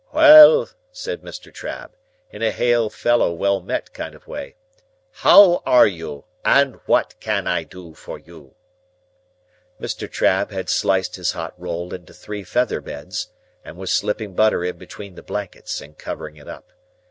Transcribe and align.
"Well!" 0.11 0.67
said 0.91 1.21
Mr. 1.21 1.53
Trabb, 1.53 1.91
in 2.31 2.41
a 2.41 2.49
hail 2.49 2.89
fellow 2.89 3.31
well 3.31 3.61
met 3.61 3.93
kind 3.93 4.15
of 4.15 4.25
way. 4.25 4.55
"How 5.11 5.61
are 5.63 5.85
you, 5.85 6.25
and 6.43 6.77
what 6.87 7.13
can 7.19 7.45
I 7.45 7.61
do 7.63 7.93
for 7.93 8.17
you?" 8.17 8.55
Mr. 9.79 10.09
Trabb 10.11 10.49
had 10.49 10.71
sliced 10.71 11.17
his 11.17 11.33
hot 11.33 11.53
roll 11.55 11.93
into 11.93 12.15
three 12.15 12.43
feather 12.43 12.81
beds, 12.81 13.27
and 13.63 13.77
was 13.77 13.91
slipping 13.91 14.33
butter 14.33 14.65
in 14.65 14.79
between 14.79 15.13
the 15.13 15.21
blankets, 15.21 15.79
and 15.81 15.95
covering 15.95 16.35
it 16.35 16.47
up. 16.47 16.71